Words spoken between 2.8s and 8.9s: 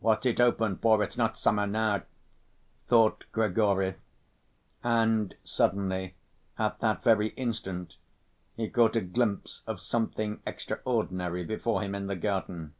thought Grigory, and suddenly, at that very instant he